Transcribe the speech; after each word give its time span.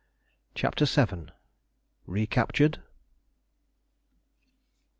CHAPTER 0.55 0.85
VII. 0.85 1.27
RECAPTURED? 2.07 2.79